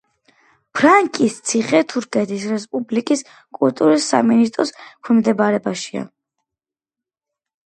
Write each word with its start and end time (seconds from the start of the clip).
ფარნაკის 0.77 1.35
ციხე 1.49 1.81
თურქეთის 1.93 2.45
რესპუბლიკის 2.53 3.21
კულტურის 3.59 4.09
სამინისტროს 4.15 4.75
დაქვემდებარებაშია. 4.79 6.05